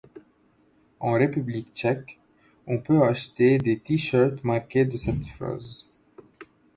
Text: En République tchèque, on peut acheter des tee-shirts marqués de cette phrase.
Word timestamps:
En 0.99 1.11
République 1.11 1.71
tchèque, 1.75 2.17
on 2.65 2.79
peut 2.79 3.03
acheter 3.03 3.59
des 3.59 3.77
tee-shirts 3.77 4.43
marqués 4.43 4.83
de 4.85 4.97
cette 4.97 5.27
phrase. 5.37 5.85